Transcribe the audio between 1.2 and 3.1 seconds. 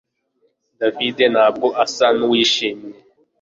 ntabwo asa nuwishimye